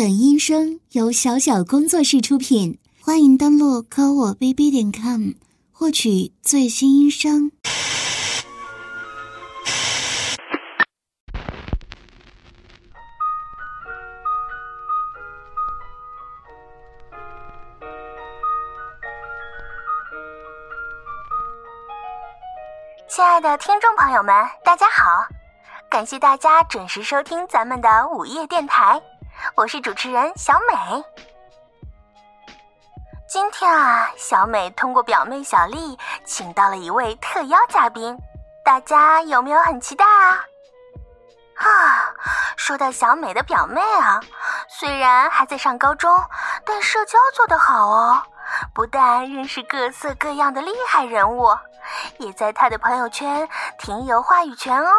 [0.00, 5.32] 本音声由小小工作室出品，欢迎登录科我 bb 点 com
[5.70, 7.52] 获取最新音声。
[23.06, 25.26] 亲爱的听众朋友们，大家好！
[25.90, 29.02] 感谢大家准时收听咱们的午夜电台，
[29.54, 31.04] 我是主持人小美。
[33.28, 38.16] 今天啊，小美通过表妹小丽请到了一位特邀嘉宾，
[38.64, 40.44] 大家有没有很期待啊？
[41.56, 42.14] 啊，
[42.56, 44.20] 说到小美的表妹啊，
[44.68, 46.18] 虽然还在上高中，
[46.64, 48.22] 但社交做得好哦，
[48.74, 51.56] 不但认识各色各样的厉害人物，
[52.18, 53.48] 也在她的朋友圈
[53.78, 54.92] 挺有话语权哦。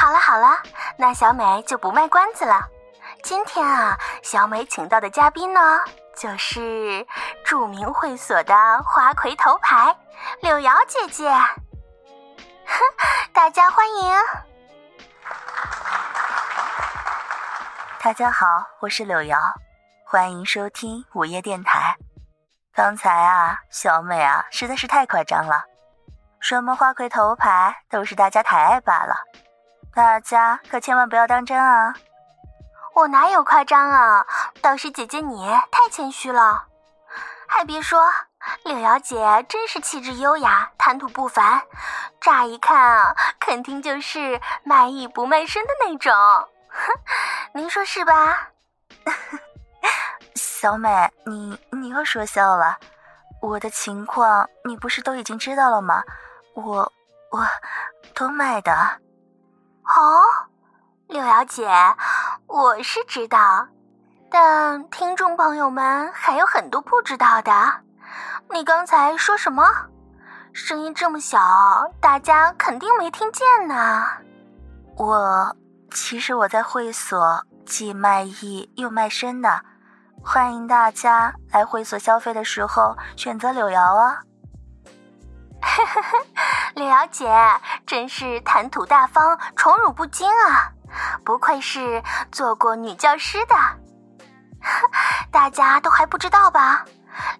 [0.00, 0.56] 好了好了，
[0.96, 2.64] 那小美就不卖关子了。
[3.24, 5.60] 今天啊，小美请到的嘉宾呢，
[6.16, 7.04] 就是
[7.44, 9.94] 著名会所的花魁头牌
[10.40, 11.28] 柳瑶姐姐。
[11.28, 12.78] 哼，
[13.34, 14.16] 大家欢迎！
[18.00, 18.46] 大家好，
[18.78, 19.36] 我是柳瑶，
[20.06, 21.96] 欢迎收听午夜电台。
[22.72, 25.64] 刚才啊，小美啊，实在是太夸张了，
[26.38, 29.16] 什么花魁头牌都是大家抬爱罢了。
[29.94, 31.94] 大家可千万不要当真啊！
[32.94, 34.26] 我哪有夸张啊？
[34.60, 36.64] 倒是姐姐你太谦虚了。
[37.46, 38.00] 还别说，
[38.64, 41.62] 柳瑶姐真是气质优雅，谈吐不凡。
[42.20, 46.12] 乍一看啊，肯定就是卖艺不卖身的那种。
[46.12, 46.92] 哼，
[47.54, 48.48] 您说是吧？
[50.34, 52.76] 小美，你你又说笑了。
[53.40, 56.02] 我的情况你不是都已经知道了吗？
[56.54, 56.92] 我
[57.30, 57.46] 我
[58.14, 58.72] 都卖的。
[59.96, 60.22] 哦，
[61.06, 61.66] 柳瑶姐，
[62.46, 63.66] 我是知道，
[64.30, 67.52] 但听众朋友们还有很多不知道的。
[68.50, 69.64] 你刚才说什么？
[70.52, 71.38] 声音这么小，
[72.00, 74.04] 大家肯定没听见呢。
[74.96, 75.56] 我
[75.90, 79.62] 其实我在会所既卖艺又卖身的，
[80.22, 84.20] 欢迎大家来会所消费的时候选择柳瑶啊。
[85.60, 86.18] 呵呵呵，
[86.74, 87.28] 柳瑶姐
[87.86, 90.72] 真是谈吐大方、宠辱不惊啊！
[91.24, 92.02] 不愧是
[92.32, 93.54] 做过女教师的。
[95.30, 96.84] 大家都还不知道吧？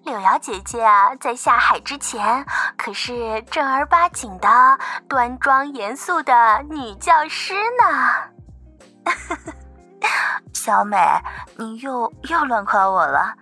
[0.03, 2.45] 柳瑶姐姐啊，在下海之前
[2.77, 9.13] 可是正儿八经的、端庄严肃的女教师呢。
[10.53, 10.97] 小美，
[11.57, 13.33] 你又又乱夸我了。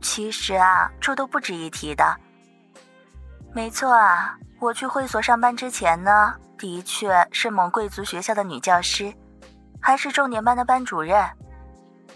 [0.00, 2.16] 其实啊，这都不值一提的。
[3.54, 9.14] 没错啊，我去会所上班之前呢，的确是某贵族学校的女教师，
[9.80, 11.24] 还是重点班的班主任。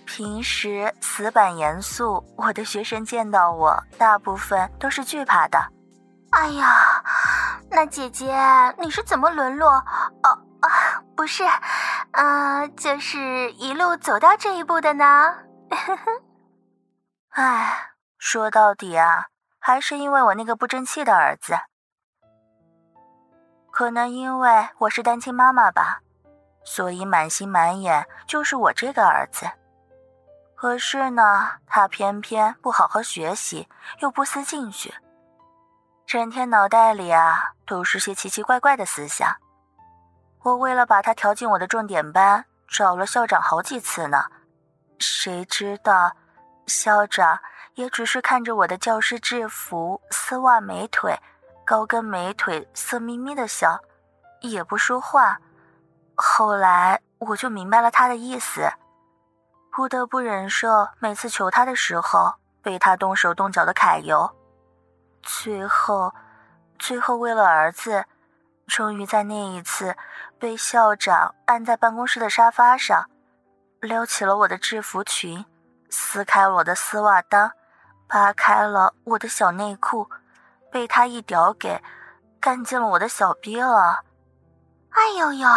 [0.05, 5.59] 平时死板严肃，我的学生见到我，大部分都是惧怕的。
[6.31, 7.03] 哎呀，
[7.71, 8.35] 那姐姐
[8.79, 9.71] 你是怎么沦落？
[9.71, 10.29] 哦
[10.61, 11.45] 啊，不是，
[12.11, 15.35] 啊、就是一路走到这一步的呢？
[17.31, 19.27] 哎，说到底啊。
[19.61, 21.59] 还是因为我那个不争气的儿子，
[23.71, 26.01] 可能因为我是单亲妈妈吧，
[26.65, 29.47] 所以满心满眼就是我这个儿子。
[30.55, 33.69] 可是呢，他偏偏不好好学习，
[34.01, 34.93] 又不思进取，
[36.07, 39.37] 整天脑袋里啊都是些奇奇怪怪的思想。
[40.43, 44.25] 我为了把他调进我的重点班，找了校长好几次呢，
[44.99, 46.17] 谁知道
[46.67, 47.39] 校长。
[47.79, 51.17] 也只是看着我的教师制服、丝袜美腿、
[51.65, 53.79] 高跟美腿，色眯眯的笑，
[54.41, 55.39] 也不说话。
[56.17, 58.69] 后来我就明白了他的意思，
[59.71, 64.29] 不得不忍受每次求他的时候被他动手动脚的揩油。
[65.23, 66.13] 最后，
[66.81, 68.07] 最后为了儿子，
[68.67, 69.97] 终于在那一次
[70.37, 73.09] 被校长按在办公室的沙发上，
[73.81, 75.47] 撩起了我的制服裙，
[75.89, 77.53] 撕开我的丝袜裆。
[78.09, 80.09] 扒开了我的小内裤，
[80.73, 81.83] 被他一屌给
[82.41, 84.01] 干进了我的小逼了。
[84.91, 85.49] 哎呦呦！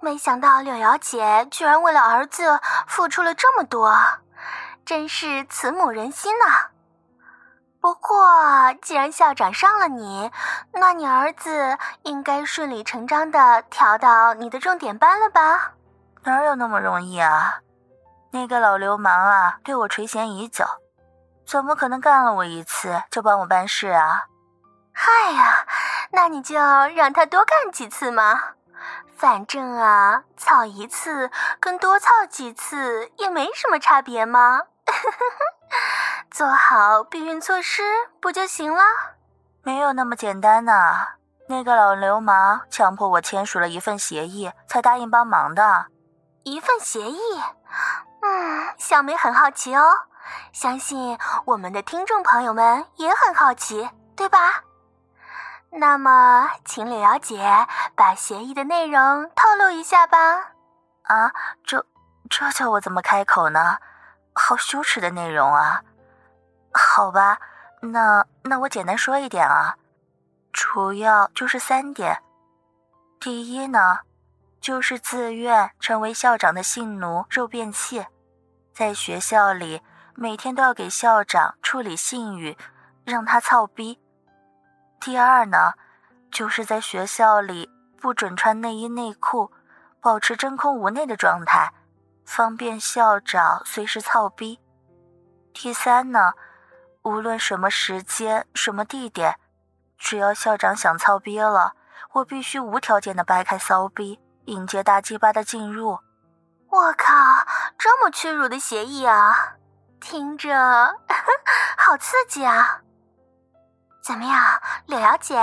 [0.00, 3.96] 没想到柳瑶姐居然为了儿子付出了这么多，
[4.84, 6.68] 真是慈母仁心呐、
[7.80, 8.18] 不过
[8.82, 10.30] 既然校长上了你，
[10.72, 15.72] 那你儿子应该顺理成章的调到你的重点班了吧？
[16.22, 17.60] 哪有那么容易啊？
[18.32, 20.64] 那个老流氓啊，对我垂涎已久。
[21.46, 24.24] 怎么可能干了我一次就帮我办事啊？
[24.92, 25.66] 嗨呀，
[26.10, 28.40] 那你就让他多干几次嘛。
[29.16, 34.62] 反正啊，操一次跟多操几次也没什么差别嘛。
[36.30, 37.82] 做好避孕措施
[38.20, 38.82] 不就行了？
[39.62, 41.12] 没有那么简单呐、啊。
[41.48, 45.86] 那个老流氓强迫我签署了一份协议，才答应帮忙的。
[46.42, 47.20] 一份协议？
[48.22, 49.82] 嗯，小梅很好奇哦。
[50.52, 54.62] 相信我们的听众朋友们也很好奇，对吧？
[55.70, 60.52] 那么，请柳瑶姐把协议的内容透露一下吧。
[61.02, 61.32] 啊，
[61.64, 61.84] 这
[62.30, 63.78] 这叫我怎么开口呢？
[64.32, 65.82] 好羞耻的内容啊！
[66.72, 67.38] 好吧，
[67.80, 69.76] 那那我简单说一点啊，
[70.52, 72.22] 主要就是三点。
[73.20, 74.00] 第一呢，
[74.60, 78.06] 就是自愿成为校长的性奴、肉便器，
[78.72, 79.82] 在学校里。
[80.18, 82.56] 每天都要给校长处理信誉，
[83.04, 84.00] 让他操逼。
[84.98, 85.74] 第二呢，
[86.32, 87.70] 就是在学校里
[88.00, 89.52] 不准穿内衣内裤，
[90.00, 91.70] 保持真空无内的状态，
[92.24, 94.58] 方便校长随时操逼。
[95.52, 96.32] 第三呢，
[97.02, 99.38] 无论什么时间、什么地点，
[99.98, 101.74] 只要校长想操逼了，
[102.12, 105.98] 我必须无条件的掰开骚逼，迎接大鸡巴的进入。
[106.70, 107.14] 我靠，
[107.76, 109.56] 这么屈辱的协议啊！
[110.08, 110.54] 听着，
[111.76, 112.80] 好刺激啊！
[114.04, 115.36] 怎么样，柳瑶姐？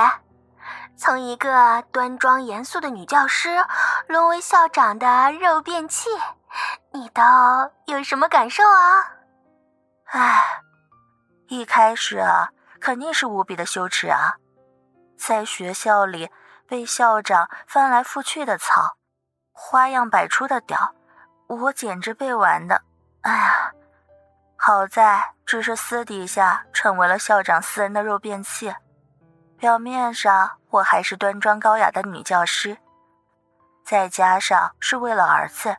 [0.96, 3.66] 从一个端庄严肃的女教师，
[4.08, 6.10] 沦为校长的肉便器，
[6.94, 7.22] 你都
[7.88, 9.12] 有什么感受啊？
[10.06, 10.62] 唉，
[11.50, 12.48] 一开始啊，
[12.80, 14.38] 肯定是无比的羞耻啊，
[15.18, 16.32] 在学校里
[16.70, 18.96] 被校长翻来覆去的操，
[19.52, 20.96] 花样百出的屌，
[21.48, 22.82] 我简直被玩的，
[23.24, 23.74] 哎呀！
[24.66, 28.74] 好在只是私底下成为了校长私人的肉便器，
[29.58, 32.78] 表面上我还是端庄高雅的女教师，
[33.84, 35.76] 再加上是为了儿子，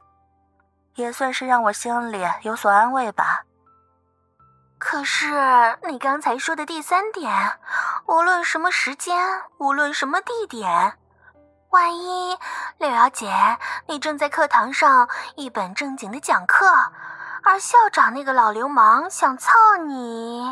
[0.97, 3.45] 也算是让我心里有所安慰吧。
[4.77, 5.33] 可是
[5.89, 7.59] 你刚才说的第三点，
[8.05, 9.17] 无论什么时间，
[9.57, 10.99] 无论什么地点，
[11.71, 12.37] 万一
[12.77, 13.33] 柳瑶姐
[13.87, 16.67] 你正在课堂上一本正经的讲课。
[17.47, 19.53] 而校长那个老流氓想操
[19.87, 20.43] 你，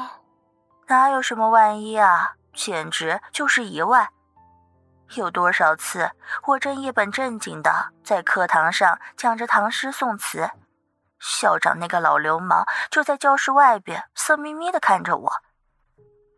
[0.89, 2.35] 哪有什么万一啊？
[2.53, 4.11] 简直就是意外。
[5.15, 6.11] 有多少次
[6.45, 10.51] 我正一本正经的在课堂上讲着唐诗宋词，
[11.19, 15.33] 校长那个老流氓就在教室外边色眯眯的看着我，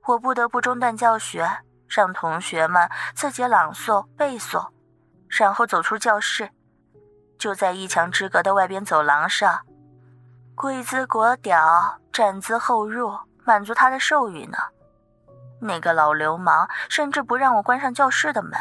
[0.06, 1.48] 我不得不中断教学，
[1.88, 4.68] 让同学们自己朗诵背诵，
[5.28, 6.50] 然后走出教室，
[7.36, 9.66] 就在一墙之隔的外边走廊上。
[10.56, 13.12] 跪姿裹屌，站姿后入，
[13.44, 14.56] 满足他的兽欲呢。
[15.60, 18.52] 那个老流氓甚至不让我关上教室的门，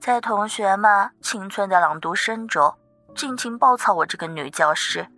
[0.00, 2.76] 在同学们清脆的朗读声中，
[3.14, 5.08] 尽情暴躁我这个女教师，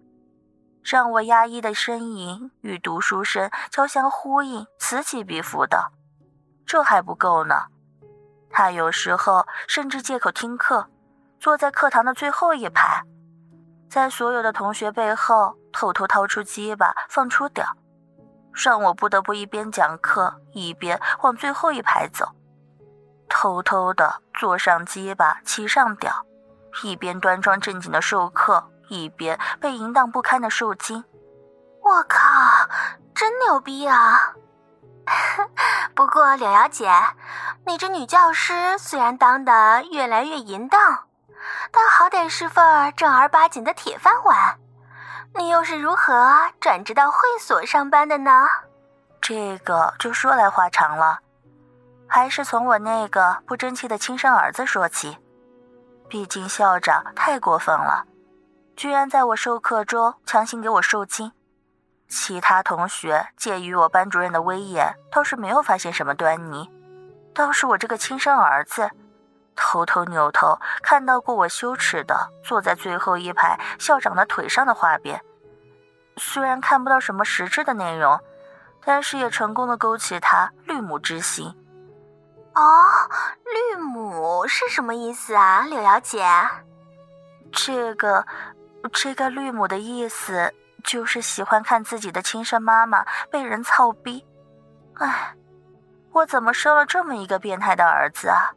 [0.82, 5.92] 让我压抑的呻吟与读书声交相呼应，此起彼伏的。
[6.64, 7.66] 这还不够呢，
[8.50, 10.88] 他有时候甚至借口听课，
[11.38, 13.02] 坐在课堂的最后一排。
[13.88, 17.66] 在所有的同学背后偷偷掏出鸡巴放出屌，
[18.52, 22.34] 让我不得不一边讲课一边往最后一排走，
[23.28, 26.26] 偷偷的坐上鸡巴骑上屌，
[26.82, 31.04] 一边端庄正经的授课，一边被淫荡不堪的受精。
[31.82, 32.18] 我靠，
[33.14, 34.34] 真牛逼啊！
[35.94, 36.90] 不过柳瑶姐，
[37.64, 41.04] 你这女教师虽然当得越来越淫荡。
[41.70, 44.58] 但好歹是份正儿八经的铁饭碗，
[45.34, 46.12] 你又是如何
[46.60, 48.46] 转职到会所上班的呢？
[49.20, 51.18] 这个就说来话长了，
[52.06, 55.18] 还是从我那个不争气的亲生儿子说起。
[56.08, 58.04] 毕竟校长太过分了，
[58.76, 61.32] 居然在我授课中强行给我受精。
[62.08, 66.70] 其他同学介于我班主任的威严，倒是没有发现什么端倪，
[67.34, 68.88] 倒是我这个亲生儿子。
[69.56, 75.20] 偷偷扭头看到过我羞耻的坐在最后一排校长的腿上的画面，
[76.16, 78.20] 虽然看不到什么实质的内容，
[78.84, 81.52] 但是也成功的勾起他绿母之心。
[82.54, 82.62] 哦，
[83.44, 86.24] 绿母是什么意思啊，柳瑶姐？
[87.52, 88.26] 这个，
[88.92, 94.26] 这个绿母的意思就是喜欢看自己的亲生妈妈被人操逼。
[94.94, 95.34] 唉，
[96.12, 98.52] 我怎么生了这么一个变态的儿子啊？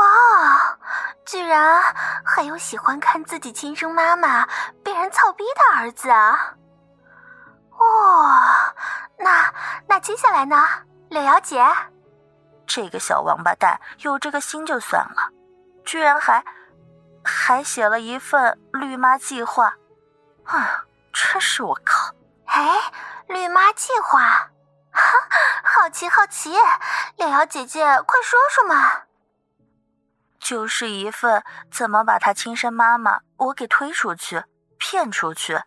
[0.00, 0.78] 哇，
[1.26, 1.82] 居然
[2.24, 4.48] 还有喜欢看自己亲生妈妈
[4.82, 6.54] 被人操逼的儿子啊！
[7.78, 8.40] 哦，
[9.18, 9.52] 那
[9.86, 10.56] 那接下来呢，
[11.10, 11.62] 柳瑶姐？
[12.66, 15.28] 这个小王八蛋有这个心就算了，
[15.84, 16.42] 居然还
[17.22, 19.74] 还写了一份绿妈计划，
[20.44, 22.14] 啊，真是我靠！
[22.46, 22.90] 哎，
[23.26, 24.48] 绿妈计划，
[24.92, 25.02] 哈，
[25.62, 26.56] 好奇好奇，
[27.16, 29.02] 柳瑶姐姐，快说说嘛。
[30.40, 34.42] 就是一份怎么把他亲生妈妈我给推出去、
[34.78, 35.60] 骗出去，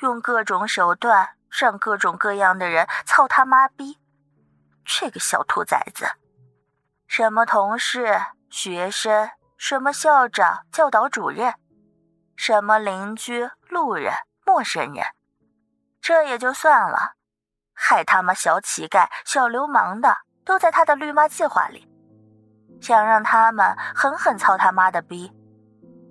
[0.00, 3.98] 用各种手段让各种各样的人操他妈逼。
[4.84, 6.06] 这个小兔崽子，
[7.06, 11.54] 什么同事、学生，什么校长、教导主任，
[12.34, 14.14] 什么邻居、路人、
[14.46, 15.04] 陌生人，
[16.00, 17.12] 这也就算了，
[17.74, 21.86] 还他妈小乞丐、小流氓的都在他的绿妈计划里。
[22.80, 25.32] 想让他们狠狠操他妈的逼，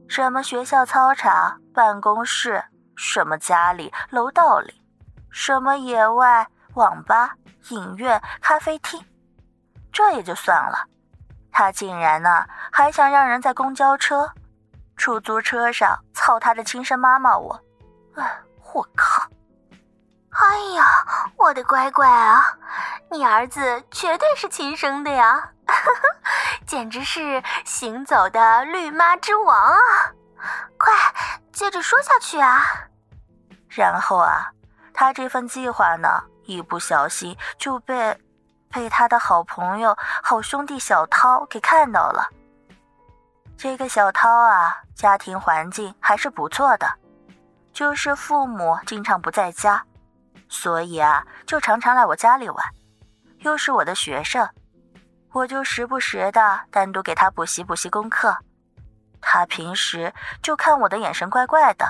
[0.07, 2.63] 什么学校操场、办公室，
[2.95, 4.81] 什么家里、楼道里，
[5.29, 7.35] 什么野外、网吧、
[7.69, 9.03] 影院、咖啡厅，
[9.91, 10.85] 这也就算了，
[11.51, 14.29] 他竟然呢还想让人在公交车、
[14.95, 17.59] 出租车上操他的亲生妈妈我，
[18.15, 18.39] 哎，
[18.73, 19.27] 我靠！
[20.39, 20.85] 哎呀，
[21.35, 22.43] 我的乖乖啊，
[23.09, 25.51] 你儿子绝对是亲生的呀！
[26.65, 29.79] 简直是行走的绿妈之王啊！
[30.77, 30.93] 快
[31.51, 32.61] 接着说下去啊！
[33.67, 34.51] 然后啊，
[34.93, 38.15] 他这份计划呢，一不小心就被
[38.71, 42.29] 被他的好朋友、好兄弟小涛给看到了。
[43.57, 46.87] 这个小涛啊，家庭环境还是不错的，
[47.73, 49.83] 就是父母经常不在家，
[50.49, 52.57] 所以啊，就常常来我家里玩，
[53.39, 54.47] 又是我的学生。
[55.33, 58.35] 我就时不时的单独给他补习补习功课，
[59.21, 61.85] 他平时就看我的眼神怪怪的。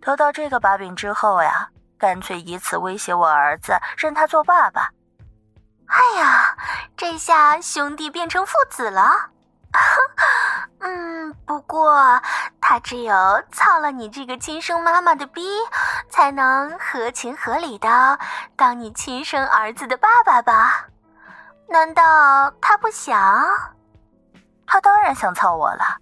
[0.00, 4.90] 得到这个把柄之后呀，干脆以此威胁我儿子，认他做爸爸。
[5.86, 6.56] 哎呀，
[6.96, 9.30] 这下兄弟变成父子了。
[10.80, 12.20] 嗯，不过
[12.60, 13.14] 他只有
[13.52, 15.42] 操了你这个亲生妈妈的逼，
[16.08, 18.18] 才能合情合理的
[18.56, 20.86] 当你亲生儿子的爸爸吧。
[21.68, 23.16] 难道他不想？
[24.66, 25.98] 他当然想操我了。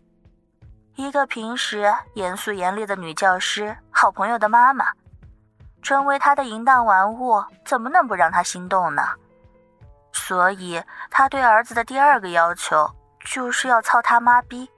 [0.95, 4.87] 一个平时严肃严厉的女教师，好朋友的妈妈，
[5.83, 9.03] 成为他的淫荡玩物，怎么能不让他心动呢？
[10.13, 12.91] 所以，他对儿子的第二个要求
[13.25, 14.69] 就是要操他妈逼，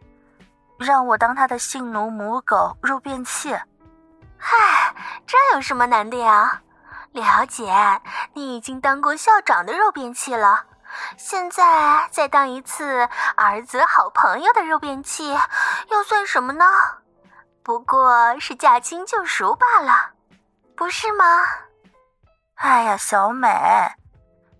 [0.78, 3.52] 让我当他的性奴、母狗、肉便器。
[4.38, 4.94] 嗨，
[5.26, 6.60] 这有什么难的呀？
[7.12, 7.72] 了解，
[8.34, 10.64] 你已经当过校长的肉便器了。
[11.16, 15.38] 现在再当一次儿子好朋友的肉便器，
[15.90, 16.64] 又算什么呢？
[17.62, 19.92] 不过是驾轻就熟罢了，
[20.76, 21.24] 不是吗？
[22.56, 23.48] 哎呀，小美，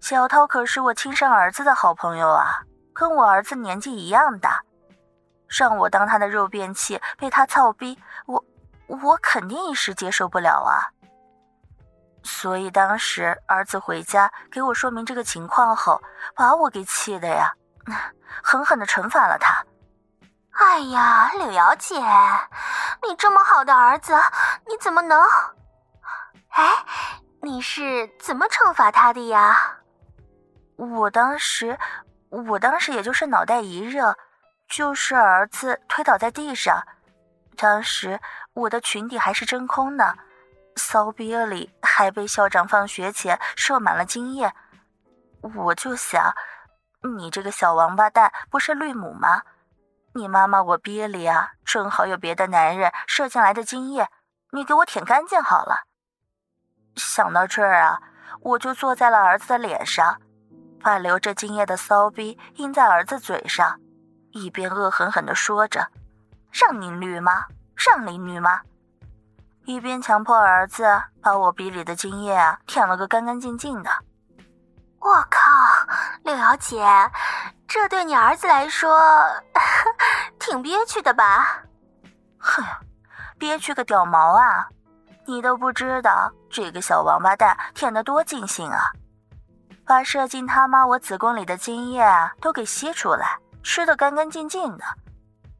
[0.01, 2.63] 小涛可是我亲生儿子的好朋友啊，
[3.01, 4.61] 跟我儿子年纪一样大，
[5.49, 8.45] 让我当他的肉便器，被他操逼，我
[8.89, 10.85] 我肯定一时接受不了啊。
[12.23, 16.03] 所以当时儿子回家给我说明这个情况后，
[16.37, 17.51] 把我给气的呀，
[18.45, 19.65] 狠狠的惩罚了他。
[20.51, 21.99] 哎呀，柳瑶姐，
[23.09, 24.13] 你这么好的儿子，
[24.69, 25.19] 你怎么能？
[26.51, 26.85] 哎，
[27.41, 29.79] 你是怎么惩罚他的呀？
[30.77, 31.79] 我当时，
[32.31, 34.17] 我当时也就是脑袋一热，
[34.69, 36.83] 就是儿子推倒在地上，
[37.57, 38.21] 当时
[38.53, 40.15] 我的裙底还是真空呢。
[40.77, 44.53] 骚逼里还被校长放学前射满了精液，
[45.43, 46.33] 我就想，
[47.17, 49.43] 你这个小王八蛋不是绿母吗？
[50.15, 54.09] 你妈妈我逼里啊，正好有别的男人射进来的精液，
[54.53, 55.85] 你给我舔干净好了。
[56.97, 58.01] 想到这儿啊，
[58.41, 60.21] 我就坐在了儿子的脸上，
[60.83, 63.79] 把流着精液的骚逼印在儿子嘴上，
[64.33, 65.89] 一边恶狠狠地说着
[66.51, 67.45] ：“让你绿吗？
[67.77, 68.61] 让你绿吗？”
[69.67, 73.91] 一边强迫儿子把我鼻里的精液啊舔了个干干净净的。
[74.99, 75.41] 我靠，
[76.25, 76.85] 柳瑶姐，
[77.69, 78.99] 这对你儿子来说
[80.41, 81.63] 挺憋屈的吧？
[82.39, 82.65] 哼，
[83.39, 84.69] 憋屈个屌毛啊！
[85.27, 88.91] 你都不知道这个小王八蛋舔得多尽兴啊！
[89.91, 94.85] 把射进他妈我子宫里的精液啊都给吸出来，吃得干干净净的，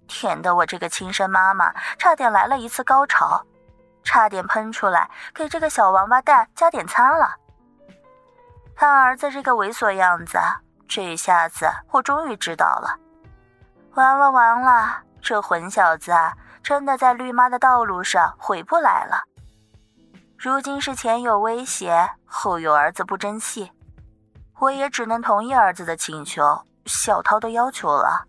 [0.07, 3.45] 舔得我这个亲生妈妈差点来了一次高潮。
[4.05, 7.35] 差点喷出来，给这个小王八蛋加点餐了。
[8.77, 10.39] 看儿子这个猥琐样子，
[10.87, 12.97] 这一下子我终于知道了。
[13.95, 16.33] 完了完了，这混小子啊
[16.63, 19.25] 真的在绿妈的道路上回不来了。
[20.39, 23.73] 如今是前有威胁，后有儿子不争气，
[24.61, 28.27] 我也只能同意儿子的请求，小涛的要求了。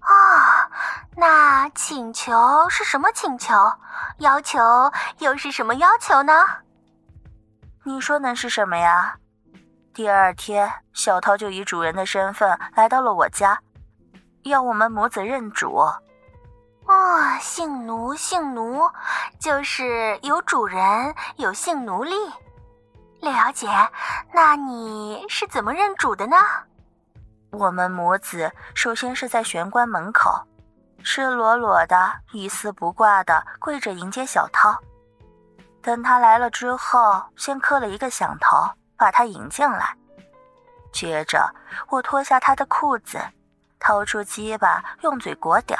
[0.00, 0.68] 啊！
[1.16, 3.54] 那请求是什么请求？
[4.18, 4.58] 要求
[5.18, 6.32] 又是什么要求呢？
[7.84, 9.14] 你说能是什么呀？
[9.94, 13.60] 第二天，小涛就以主人的身份来到了我家，
[14.42, 15.76] 要我们母子认主。
[16.86, 18.90] 哦，姓奴，姓奴，
[19.38, 22.16] 就是有主人，有姓奴隶。
[23.22, 23.68] 六小姐，
[24.34, 26.36] 那你是怎么认主的呢？
[27.52, 30.44] 我们母子首先是在玄关门口，
[31.04, 34.76] 赤裸裸的、一丝不挂的跪着迎接小涛。
[35.80, 39.96] 等他来了之后，先磕了一个响头，把他迎进来。
[40.92, 41.48] 接着，
[41.90, 43.20] 我脱下他的裤子，
[43.78, 45.78] 掏出鸡巴，用嘴裹屌，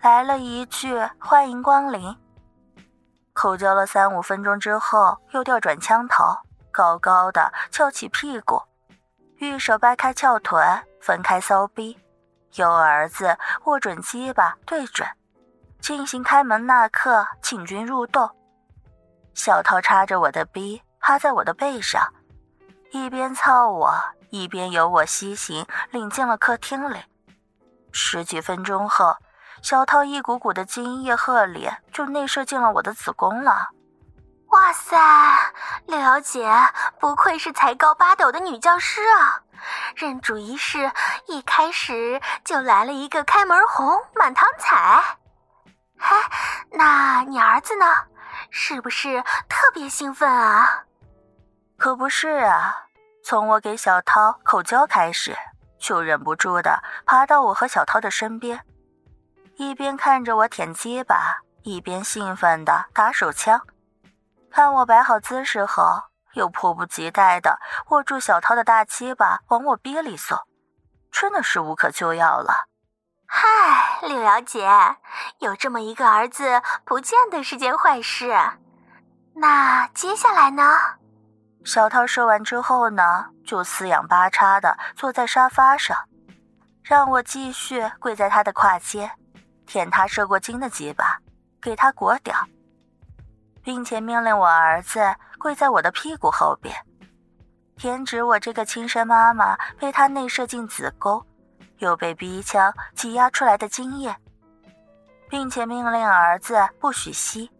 [0.00, 2.16] 来了一句“欢迎光临”。
[3.34, 6.24] 口交了三五分钟之后，又调转枪头，
[6.72, 8.60] 高高的翘起屁股。
[9.36, 10.60] 玉手掰开翘臀，
[11.00, 11.98] 分开骚逼，
[12.54, 15.08] 由儿子握准鸡巴对准，
[15.80, 18.30] 进行开门那刻请君入洞。
[19.34, 22.12] 小涛插着我的逼，趴在我的背上，
[22.92, 23.92] 一边操我，
[24.30, 26.96] 一边由我西行领进了客厅里。
[27.90, 29.16] 十几分钟后，
[29.60, 33.70] 小涛一股股的精液鹤里就内射进了我的子宫了。
[34.52, 34.98] 哇塞，
[35.86, 36.46] 六小姐
[37.00, 39.40] 不愧是才高八斗的女教师啊！
[39.96, 40.92] 认主仪式
[41.26, 45.02] 一开始就来了一个开门红，满堂彩。
[45.98, 46.14] 嘿，
[46.72, 47.86] 那你儿子呢？
[48.50, 50.84] 是不是特别兴奋啊？
[51.78, 52.88] 可不是啊，
[53.24, 55.34] 从我给小涛口交开始，
[55.78, 58.60] 就忍不住的爬到我和小涛的身边，
[59.56, 63.58] 一边看着我舔鸡巴，一边兴奋的打手枪。
[64.52, 66.02] 看我摆好姿势后，
[66.34, 70.38] 又迫不及待地握住小涛的大鸡巴往我逼里送，
[71.10, 72.68] 真的是无可救药了。
[73.26, 74.68] 嗨，柳瑶姐，
[75.38, 78.36] 有这么一个儿子，不见得是件坏事。
[79.34, 80.78] 那接下来呢？
[81.64, 85.96] 小涛说完之后呢，就四仰八叉的坐在沙发上，
[86.82, 89.10] 让我继续跪在他的胯间，
[89.64, 91.20] 舔他射过精的鸡巴，
[91.62, 92.36] 给他裹屌。
[93.62, 95.00] 并且命令我儿子
[95.38, 96.74] 跪在我的屁股后边，
[97.76, 101.24] 舔止我这个亲生妈妈被他内射进子宫，
[101.78, 104.14] 又被逼枪挤压出来的精液，
[105.28, 107.50] 并且命令儿子不许吸，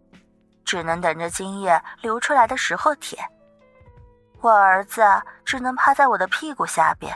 [0.64, 3.24] 只能等着精液流出来的时候舔。
[4.40, 5.02] 我儿子
[5.44, 7.14] 只能趴在我的屁股下边，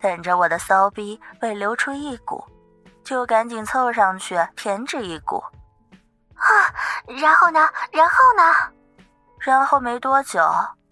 [0.00, 2.44] 等着我的骚逼被流出一股，
[3.04, 5.40] 就赶紧凑上去舔止一股。
[6.42, 6.50] 啊，
[7.20, 7.60] 然后呢？
[7.92, 8.42] 然后呢？
[9.38, 10.40] 然后没多久，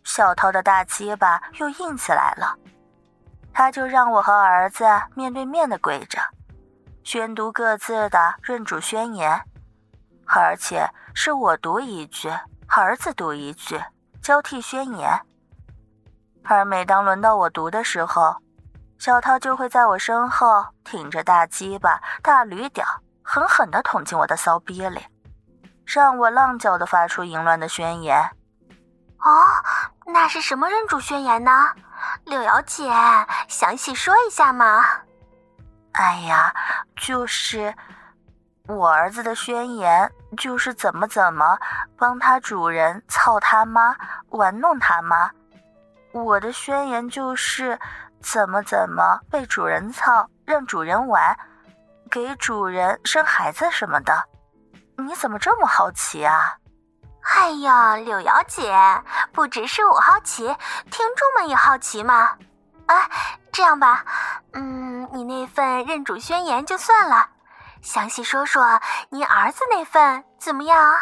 [0.05, 2.57] 小涛的大鸡巴又硬起来了，
[3.53, 4.85] 他就让我和儿子
[5.15, 6.19] 面对面的跪着，
[7.03, 9.41] 宣读各自的认主宣言，
[10.27, 12.29] 而且是我读一句，
[12.69, 13.81] 儿子读一句，
[14.23, 15.21] 交替宣言。
[16.45, 18.37] 而每当轮到我读的时候，
[18.99, 22.85] 小涛就会在我身后挺着大鸡巴、大驴屌，
[23.23, 25.01] 狠狠地捅进我的骚逼里。
[25.93, 28.23] 让我浪叫的发出淫乱的宣言。
[29.19, 29.43] 哦，
[30.07, 31.69] 那是什么认主宣言呢？
[32.27, 32.89] 柳瑶姐，
[33.49, 34.85] 详细说一下嘛。
[35.93, 36.55] 哎呀，
[36.97, 37.75] 就是
[38.69, 41.59] 我儿子的宣言，就是怎么怎么
[41.99, 43.97] 帮他主人操他妈，
[44.29, 45.29] 玩弄他妈。
[46.13, 47.77] 我的宣言就是
[48.23, 51.37] 怎么怎么被主人操，让主人玩，
[52.09, 54.25] 给主人生孩子什么的。
[55.07, 56.57] 你怎么这么好奇啊？
[57.23, 58.75] 哎呀，柳瑶姐，
[59.33, 60.47] 不只是我好奇，
[60.91, 62.37] 听众们也好奇嘛。
[62.87, 63.11] 哎，
[63.53, 64.05] 这样吧，
[64.55, 67.29] 嗯，你那份认主宣言就算了，
[67.83, 70.97] 详细说说您儿子那份怎么样？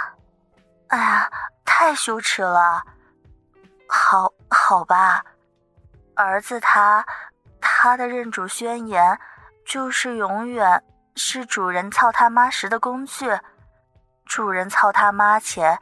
[0.89, 1.31] 哎呀，
[1.65, 2.83] 太羞耻了。
[3.89, 5.25] 好，好吧，
[6.17, 7.07] 儿子他
[7.61, 9.19] 他的认主宣言
[9.65, 10.83] 就是永远
[11.15, 13.31] 是主人操他妈时的工具。
[14.29, 15.81] 主人操他妈前，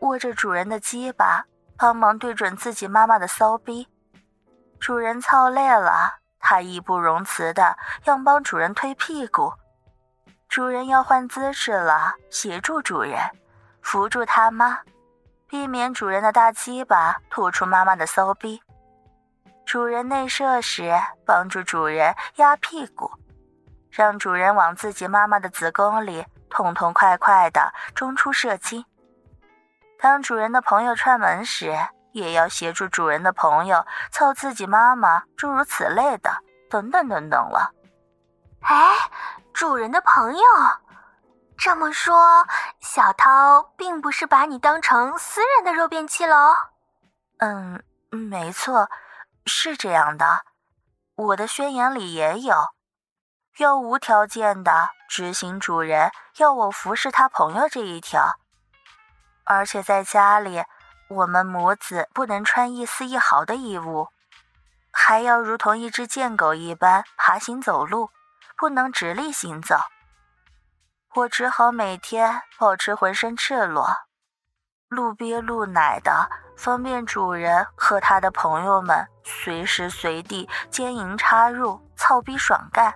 [0.00, 1.46] 握着主人的鸡巴，
[1.78, 3.88] 帮忙对准自己妈妈的骚逼。
[4.80, 9.54] 主人操累了，他义不容辞的要帮主人推屁股。
[10.48, 13.18] 主人要换姿势了，协助主人
[13.80, 14.80] 扶住他妈，
[15.48, 18.60] 避免主人的大鸡巴吐出妈妈的骚逼。
[19.64, 20.92] 主人内射时，
[21.24, 23.10] 帮助主人压屁股，
[23.94, 26.26] 让主人往自己妈妈的子宫里。
[26.50, 28.84] 痛痛快快的中出射精。
[29.98, 31.76] 当主人的朋友串门时，
[32.12, 36.30] 也要协助主人的朋友操自己妈妈，诸如此类的，
[36.70, 37.72] 等等等等了。
[38.60, 39.10] 哎，
[39.52, 40.44] 主人的朋友。
[41.58, 42.46] 这么说，
[42.78, 46.54] 小涛并不是把你当成私人的肉便器喽？
[47.38, 48.88] 嗯，没错，
[49.44, 50.44] 是这样的。
[51.16, 52.54] 我的宣言里也有，
[53.58, 58.34] 要无条件的执行主人要我服侍他朋友这一条。
[59.44, 60.64] 而且在家里，
[61.08, 64.08] 我们母子不能穿一丝一毫的衣物，
[64.90, 68.10] 还要如同一只贱狗一般爬行走路，
[68.56, 69.76] 不能直立行走。
[71.14, 73.88] 我只好每天保持浑身赤裸，
[74.88, 82.92] 露憋露奶的，方便主人和他的朋友们随时随地奸淫插入、操逼爽干。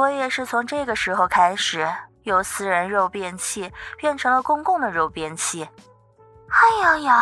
[0.00, 1.86] 我也是从这个时候开始，
[2.22, 5.68] 由私人肉便器变成了公共的肉便器。
[6.48, 7.12] 哎呦呦，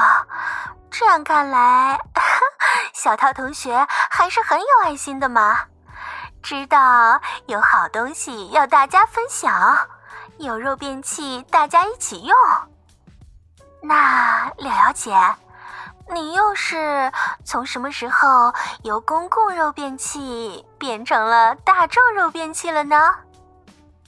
[0.88, 1.98] 这样看来，
[2.94, 5.58] 小涛同学还是很有爱心的嘛。
[6.40, 9.76] 知道有好东西要大家分享，
[10.38, 12.36] 有肉便器大家一起用。
[13.82, 15.12] 那柳瑶姐，
[16.12, 17.12] 你又是
[17.44, 22.96] 从什么时候由公共肉便器变成了大众肉便器了呢？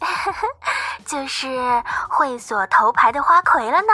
[1.04, 3.92] 就是会所头牌的花魁了呢？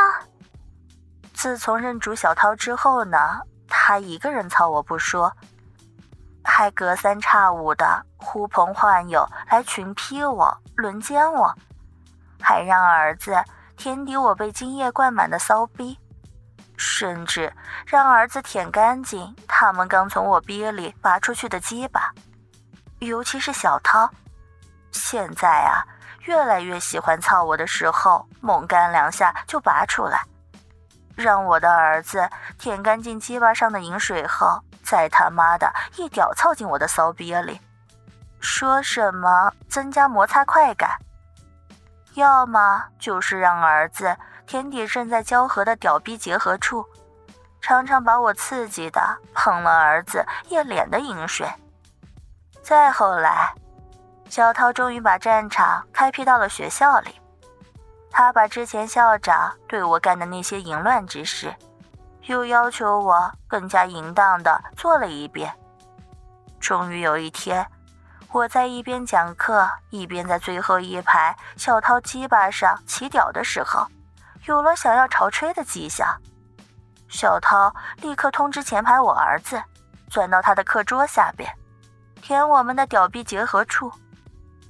[1.34, 5.32] 自从认主小涛之后呢，他一个人操我不说。
[6.48, 11.52] 还隔三差五的呼朋唤友来群批我、轮奸我，
[12.40, 13.36] 还让儿子
[13.76, 15.98] 舔抵我被精液灌满的骚逼，
[16.76, 17.52] 甚至
[17.86, 22.12] 让儿子舔干净他们刚从我逼里拔出去的鸡巴。
[23.00, 24.10] 尤其是小涛，
[24.90, 25.84] 现在啊，
[26.20, 30.22] 越来越喜欢操我的时候，猛干两下就拔出来，
[31.14, 34.62] 让我的儿子舔干净鸡巴上的饮水后。
[34.82, 37.60] 再他妈的一屌操进我的骚逼里，
[38.38, 40.90] 说什么增加摩擦快感，
[42.14, 46.84] 要么就是让儿子舔底正在交合的屌逼结合处，
[47.60, 49.00] 常常把我刺激的
[49.34, 51.48] 喷了儿子一脸的淫水。
[52.62, 53.52] 再后来，
[54.28, 57.20] 小涛终于把战场开辟到了学校里，
[58.10, 61.54] 他把之前校长对我干的那些淫乱之事。
[62.26, 65.52] 又要求我更加淫荡的做了一遍。
[66.58, 67.64] 终于有一天，
[68.32, 73.86] 我在一边讲课，一边在最后一排小涛鸡巴上起屌的时候，
[74.46, 76.08] 有了想要潮吹的迹象。
[77.08, 79.62] 小涛立刻通知前排我儿子，
[80.10, 81.48] 钻到他的课桌下边，
[82.20, 83.92] 舔我们的屌逼结合处，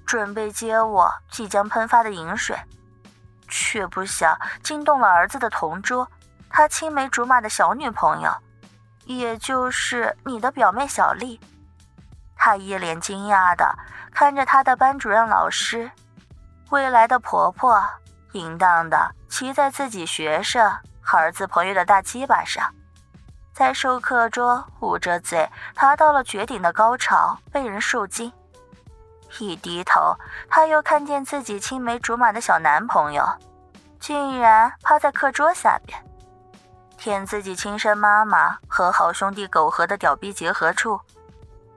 [0.06, 2.58] 准备接我即将喷发的饮水，
[3.48, 6.06] 却不想惊动了儿子的同桌。
[6.48, 8.30] 他青梅竹马的小女朋友，
[9.04, 11.38] 也就是你的表妹小丽，
[12.34, 13.76] 她一脸惊讶的
[14.12, 15.90] 看着她的班主任老师，
[16.70, 17.82] 未来的婆婆，
[18.36, 20.70] 淫荡的骑在自己学生
[21.12, 22.72] 儿子朋友的大鸡巴上，
[23.52, 28.32] 在授课中捂着嘴，达到了绝顶的高潮，被人受惊。
[29.40, 30.16] 一低头，
[30.48, 33.26] 他又看见自己青梅竹马的小男朋友，
[33.98, 35.98] 竟然趴在课桌下边。
[36.96, 41.00] 舔自己亲生妈妈和好兄弟苟合的屌逼结合处，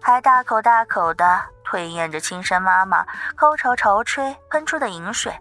[0.01, 5.33] 还大口大口地吞咽着亲生妈妈高潮潮吹喷出的淫水。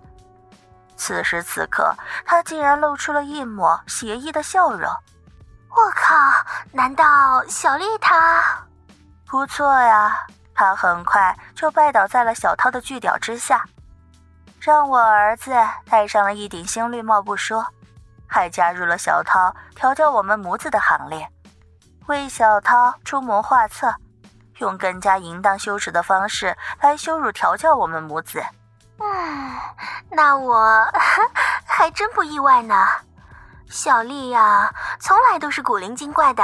[0.98, 1.94] 此时此刻，
[2.26, 4.90] 他竟然露出了一抹邪异的笑容。
[5.70, 6.14] 我靠！
[6.72, 7.04] 难道
[7.48, 8.66] 小丽她？
[9.26, 13.64] 不错呀，她很快就拜倒在了小涛的巨屌之下，
[14.60, 15.54] 让我儿子
[15.88, 17.64] 戴上了一顶新绿帽不说。
[18.26, 21.26] 还加入了小涛调教我们母子的行列，
[22.08, 23.94] 为小涛出谋划策，
[24.58, 28.44] 用更加淫荡羞耻的方式来羞辱调教我们母子。
[29.00, 29.58] 嗯，
[30.10, 30.86] 那我
[31.66, 32.86] 还真不意外呢。
[33.68, 36.42] 小丽呀，从来都是古灵精怪的，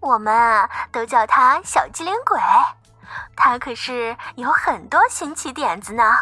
[0.00, 2.38] 我们都叫她小机灵鬼。
[3.36, 6.16] 她可是有很多新奇点子呢。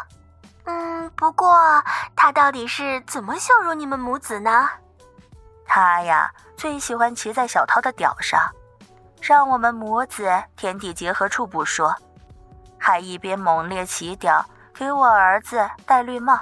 [0.67, 1.83] 嗯，不过
[2.17, 4.69] 她到底是怎么羞辱你们母子呢？
[5.67, 8.53] 他呀，最喜欢骑在小涛的屌上，
[9.21, 11.95] 让我们母子天地结合处不说，
[12.79, 14.45] 还一边猛烈骑屌
[14.75, 16.39] 给我儿子戴绿帽，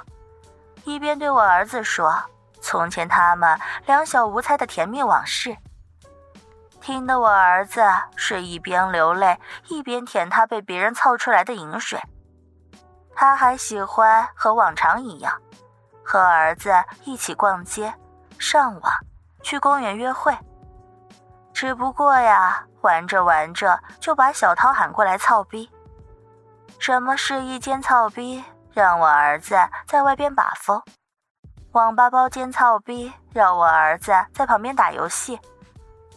[0.83, 2.11] 一边对我儿子说
[2.61, 5.55] 从前他们两小无猜的甜蜜往事，
[6.81, 7.83] 听得我儿子
[8.15, 12.01] 是一边流泪一边舔他被别人操出来的饮水。
[13.15, 15.39] 他还喜欢和往常一样，
[16.03, 17.93] 和儿子一起逛街、
[18.39, 18.91] 上网。
[19.43, 20.33] 去公园约会，
[21.53, 25.69] 只不过呀，玩着玩着就把小涛喊过来操逼。
[26.83, 28.43] 什么是一间操逼，
[28.73, 29.55] 让我儿子
[29.87, 30.81] 在外边把风；
[31.71, 35.37] 网吧包间操逼，让我儿子在旁边打游戏；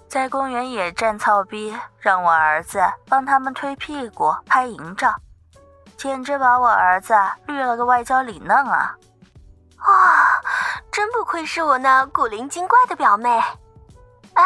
[0.08, 5.14] 在公园野战操逼，让我儿子帮他们推屁股拍淫照，
[5.96, 7.14] 简直把我儿子
[7.46, 8.92] 绿了个外焦里嫩啊！
[9.86, 10.42] 哇，
[10.90, 13.40] 真不愧是我那古灵精怪的表妹！
[14.34, 14.44] 哎，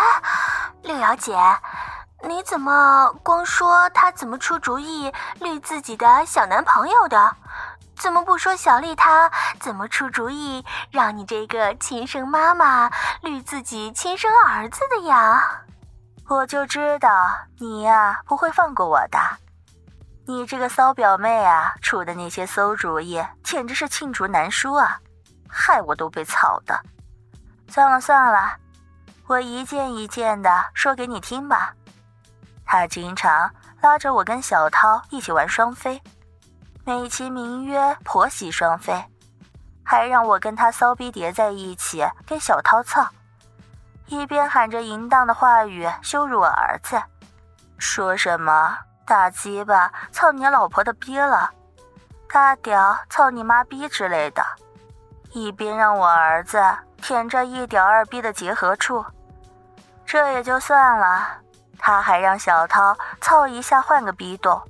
[0.83, 1.35] 六瑶姐。
[2.22, 7.37] 你怎么光说他怎么出主意绿自己的小男朋友的，
[7.96, 12.90] 怎么不说小丽她怎么出主意让你这个亲生妈妈
[13.22, 15.62] 绿自己亲生儿子的呀？
[16.28, 17.09] 我就知道
[17.59, 19.18] 你呀不会放过我的，
[20.26, 25.00] 你这个骚表妹啊出的那些馊主意简直是罄竹难书啊，
[25.48, 26.78] 害我都被操的。
[27.68, 28.56] 算了算了，
[29.26, 31.72] 我一件一件的说给你听吧。
[32.72, 36.00] 他经常拉着我跟小涛一起玩双飞，
[36.85, 39.04] 美其名曰婆媳双飞，
[39.83, 43.04] 还让我跟他骚逼叠在一起给小涛操，
[44.06, 47.02] 一边喊着淫荡的话语羞辱我儿子，
[47.76, 51.50] 说什么大鸡巴操你老婆的逼了，
[52.33, 54.46] 大屌操你妈逼之类的，
[55.33, 56.62] 一边让我儿子
[57.02, 59.04] 舔着一屌二逼的结合处，
[60.06, 61.40] 这也就算了。
[61.82, 64.62] 他还让小涛操一下换个逼洞，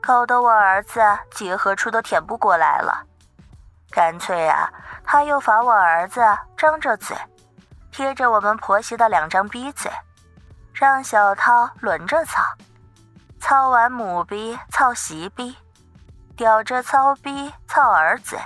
[0.00, 3.04] 搞得我儿子结合处都舔不过来了。
[3.90, 4.72] 干脆啊，
[5.04, 6.20] 他又罚我儿子
[6.56, 7.14] 张着嘴，
[7.92, 9.92] 贴着我们婆媳的两张逼嘴，
[10.72, 12.42] 让小涛轮着操。
[13.40, 15.56] 操完母逼，操媳逼，
[16.36, 18.38] 叼着操逼操儿子，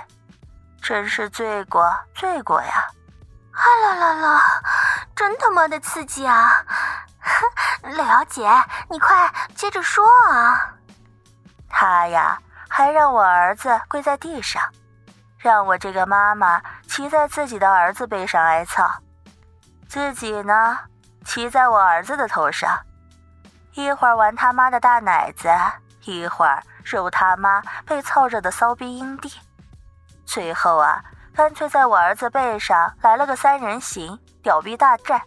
[0.81, 2.87] 真是罪过罪过呀！
[3.51, 4.61] 啊啦啦啦，
[5.15, 6.65] 真他妈的刺激啊！
[7.83, 8.49] 柳瑶姐，
[8.89, 10.73] 你快接着说啊！
[11.69, 12.37] 他呀，
[12.69, 14.61] 还让我儿子跪在地上，
[15.37, 18.89] 让我这个妈妈骑在自己的儿子背上挨操，
[19.87, 20.77] 自己呢，
[21.25, 22.77] 骑在我儿子的头上，
[23.73, 25.49] 一会儿玩他妈的大奶子，
[26.05, 29.31] 一会儿揉他妈被操着的骚逼阴蒂，
[30.25, 31.03] 最后啊，
[31.35, 35.21] 干脆在我儿子背上来了个三人行，屌逼大战。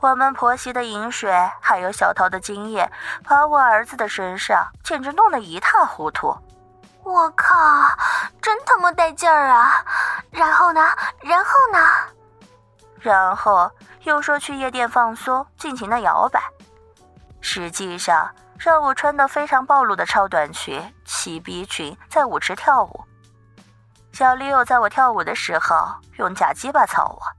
[0.00, 2.88] 我们婆媳的饮水，还有小桃的精液，
[3.24, 6.36] 把我儿子的身上简直弄得一塌糊涂。
[7.02, 7.56] 我靠，
[8.40, 9.84] 真他妈带劲儿啊！
[10.30, 10.80] 然后呢？
[11.20, 11.78] 然后呢？
[13.00, 13.70] 然后
[14.02, 16.40] 又说去夜店放松，尽情的摇摆。
[17.40, 23.04] 实际上让我穿的非常暴露的超短裙、齐逼裙在舞池跳舞。
[24.12, 25.76] 小李有在我跳舞的时候
[26.18, 27.37] 用假鸡巴操我。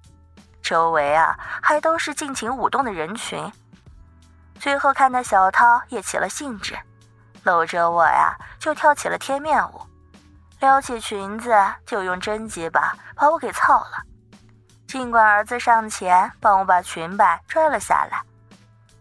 [0.70, 3.52] 周围啊，还都是尽情舞动的人群。
[4.60, 6.78] 最后看到小涛也起了兴致，
[7.42, 9.82] 搂着我呀，就跳起了贴面舞，
[10.60, 11.52] 撩起裙子
[11.88, 14.04] 就用真鸡巴把我给操了。
[14.86, 18.22] 尽管儿子上前帮我把裙摆拽了下来，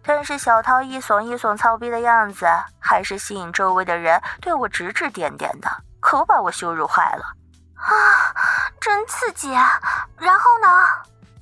[0.03, 2.47] 但是小涛一耸一耸操逼的样子，
[2.79, 7.25] 还是吸引周围的人对我指指点点的，可把我羞辱坏了。
[7.75, 7.93] 啊，
[8.81, 9.79] 真刺激啊！
[10.17, 10.67] 然后呢？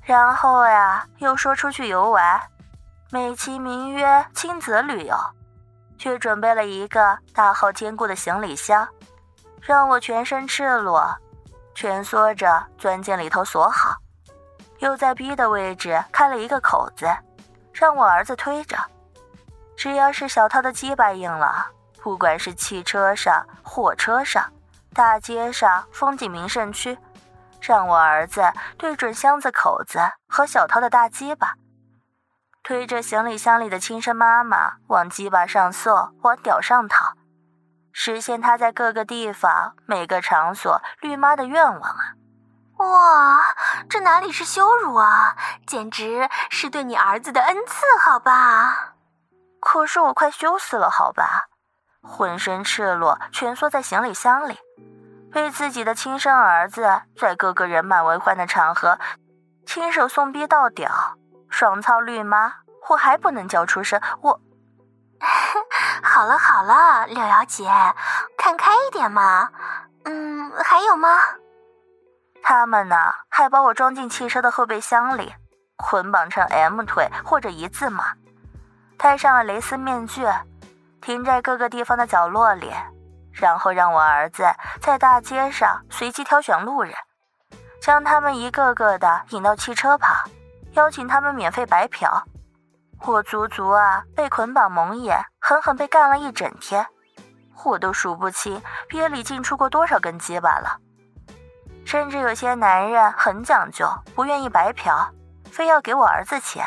[0.06, 2.40] 然后呀，又说出去游玩，
[3.10, 5.16] 美其名曰亲子旅游，
[5.98, 8.86] 却准备了一个大号坚固的行李箱，
[9.60, 11.12] 让我全身赤裸，
[11.74, 13.96] 蜷缩着钻进里头锁好，
[14.78, 17.08] 又在逼的位置开了一个口子，
[17.72, 18.78] 让我儿子推着，
[19.76, 21.66] 只要是小涛的鸡巴硬了，
[22.00, 24.48] 不管是汽车上、火车上、
[24.94, 26.96] 大街上、风景名胜区。
[27.60, 31.54] 让我儿子对准箱子口子和小涛的大鸡巴，
[32.62, 37.14] 推着行李箱里的亲生妈妈往鸡巴上送，往屌上套，
[37.92, 42.14] 实现他在各个地方、每个场所绿妈的愿望啊！
[42.78, 43.54] 哇，
[43.88, 45.34] 这哪里是羞辱啊，
[45.66, 48.94] 简直是对你儿子的恩赐，好吧？
[49.60, 51.48] 可是我快羞死了，好吧？
[52.02, 54.58] 浑身赤裸，蜷缩在行李箱里。
[55.36, 58.98] 被自己的亲生儿子在各个人满为患的场合
[59.66, 60.90] 亲手送逼到屌，
[61.50, 62.54] 爽操绿妈，
[62.88, 64.00] 我还不能叫出声。
[64.22, 64.40] 我，
[66.02, 67.68] 好了好了，柳瑶姐，
[68.38, 69.50] 看开一点嘛。
[70.06, 71.18] 嗯，还有吗？
[72.42, 72.96] 他们呢，
[73.28, 75.34] 还把我装进汽车的后备箱里，
[75.76, 78.14] 捆绑成 M 腿或者一字马，
[78.96, 80.26] 戴上了蕾丝面具，
[81.02, 82.72] 停在各个地方的角落里。
[83.36, 84.44] 然后让我儿子
[84.80, 86.94] 在大街上随机挑选路人，
[87.80, 90.16] 将他们一个个的引到汽车旁，
[90.72, 92.24] 邀请他们免费白嫖。
[93.04, 96.86] 我足足啊被捆绑蒙眼，狠狠被干了一整天。
[97.64, 100.78] 我都数不清鳖里进出过多少根鸡巴了。
[101.84, 105.08] 甚至有些男人很讲究，不愿意白嫖，
[105.52, 106.66] 非要给我儿子钱。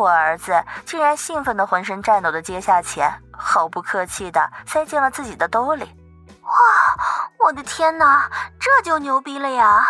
[0.00, 5.84] 我儿子竟然兴奋的浑身颤抖的接下钱，毫不客气的塞进了自己的兜里。
[6.42, 6.50] 哇，
[7.38, 8.26] 我的天哪，
[8.58, 9.86] 这就牛逼了呀！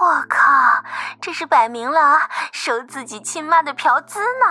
[0.00, 0.82] 我靠，
[1.20, 2.18] 这是摆明了
[2.50, 4.46] 收自己亲妈的嫖资呢！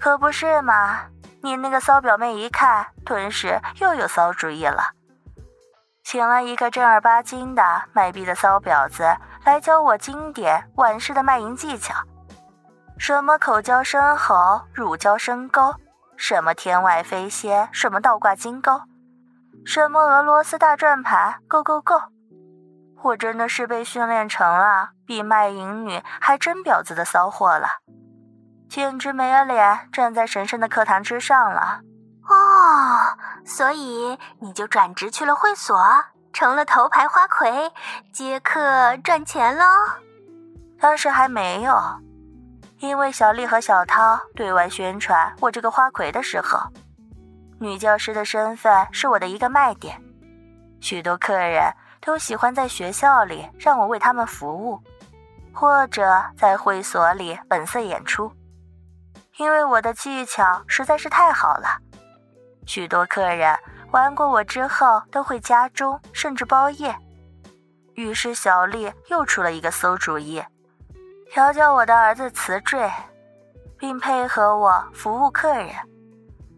[0.00, 1.02] 可不是嘛，
[1.40, 4.90] 你那个骚表妹一看，顿时又有骚主意了。
[6.02, 11.94] 请了一个正儿八经的卖逼的骚婊子来教我经典晚式的卖淫技巧，
[12.96, 15.74] 什么口交深喉，乳交深沟，
[16.16, 18.80] 什么天外飞仙，什么倒挂金钩，
[19.66, 21.94] 什么俄罗斯大转盘，Go Go Go！
[23.02, 27.68] 我真的是被训练成了比卖淫女还真婊子的骚货了，
[28.70, 31.80] 简直没了脸站在神圣的课堂之上了。
[32.26, 35.76] 哦，所以你就转职去了会所，
[36.32, 37.70] 成了头牌花魁，
[38.12, 39.64] 接客赚钱喽？
[40.80, 41.74] 当时还没有，
[42.84, 46.60] 因为小丽和小涛对外宣传我这个花魁的时候，
[47.58, 49.98] 女教师的身份是我的一个卖点，
[50.82, 54.78] 许多客人都喜欢在学校里让我为他们服务，
[55.50, 58.30] 或者在会所里本色演出，
[59.38, 61.78] 因为我的技巧实在是太好了。
[62.66, 63.58] 许多客人
[63.92, 66.94] 玩过我之后都会加钟，甚至包夜。
[67.94, 70.44] 于是小丽又出了一个馊主意，
[71.34, 72.88] 调教我的儿子辞坠，
[73.76, 75.74] 并配合我服务客人，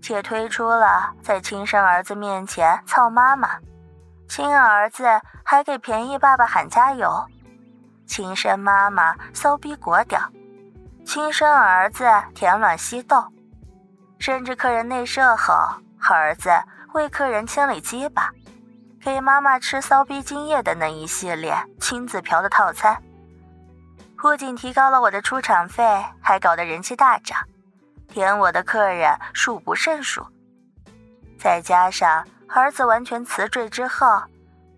[0.02, 3.48] 且推出了在亲生儿子面前操妈妈，
[4.28, 5.06] 亲儿子
[5.42, 7.10] 还给便宜爸爸喊加油，
[8.06, 10.20] 亲生妈妈骚逼裹屌，
[11.06, 13.24] 亲生儿子舔卵吸豆，
[14.18, 15.54] 甚至客人内射后。
[16.08, 16.50] 儿子
[16.92, 18.30] 为客人清理鸡巴，
[19.02, 23.02] 给妈妈吃骚逼精液的那一系列亲子嫖的套餐，
[24.26, 27.38] 不仅提高了我的出场费，还搞得人气大涨，
[28.08, 30.26] 点我的客人数不胜数。
[31.38, 34.20] 再加上儿子完全辞坠之后，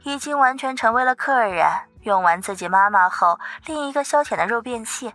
[0.02, 1.66] 已经完全成为了客人
[2.02, 5.14] 用完自己妈妈后另一个消遣的肉便器，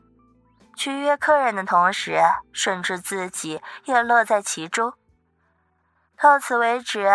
[0.75, 2.19] 取悦客人的同时，
[2.51, 4.93] 甚至自己也乐在其中。
[6.19, 7.07] 到此为止，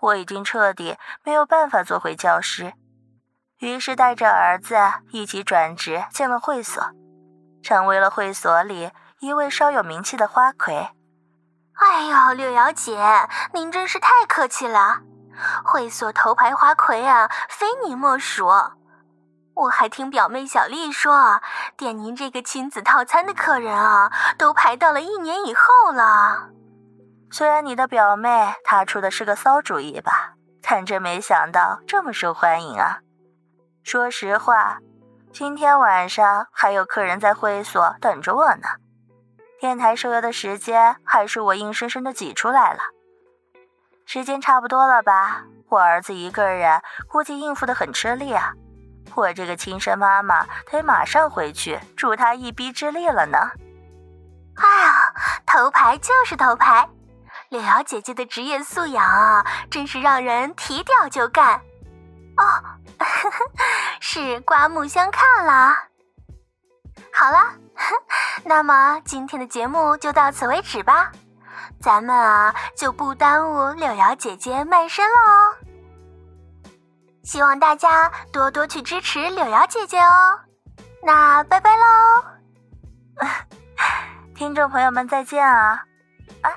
[0.00, 2.74] 我已经彻底没有办法做回教师，
[3.58, 4.76] 于是带着儿子
[5.10, 6.82] 一起转职进了会所，
[7.62, 8.90] 成为了会所里
[9.20, 10.90] 一位稍有名气的花魁。
[11.74, 12.98] 哎呦，柳瑶姐，
[13.52, 15.00] 您真是太客气了，
[15.64, 18.50] 会所头牌花魁啊，非您莫属。
[19.54, 21.40] 我还听表妹小丽说，
[21.78, 26.50] 点您这个亲子套餐的客人啊，都排到了一年以后了。
[27.30, 32.98] 虽然你的表妹她出的是个骚主意吧，但真没想到这么受欢迎啊！
[33.86, 34.78] 说实话，
[35.32, 38.66] 今天晚上还有客人在会所等着我呢。
[39.60, 42.80] 电台受邀的时间还是我硬生生的挤出来了。
[44.04, 45.44] 时间差不多了吧？
[45.68, 48.52] 我儿子一个人估计应付得很吃力啊，
[49.14, 53.38] 我这个亲生妈妈得马上回去助他一臂之力了呢。
[54.56, 55.12] 哎呀，
[55.46, 56.88] 头牌就是头牌。
[57.50, 61.60] 柳瑶姐姐的职业素养啊，真是让人提调就干。
[62.36, 62.44] 哦，
[64.00, 65.76] 是刮目相看啦。
[67.12, 67.54] 好了，
[68.44, 71.10] 那么今天的节目就到此为止吧。
[71.80, 75.56] 咱们啊，就不耽误柳瑶姐姐卖身了哦。
[77.24, 80.40] 希望大家多多去支持柳瑶姐姐哦。
[81.02, 82.24] 那拜拜喽，
[84.34, 85.84] 听众朋友们再见啊！
[86.42, 86.50] 啊。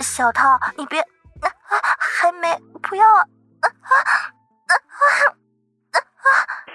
[0.00, 1.48] 小涛，你别，啊，
[2.20, 3.24] 还没，不要啊
[3.60, 3.66] 啊！
[4.68, 4.74] 啊
[6.26, 6.65] あ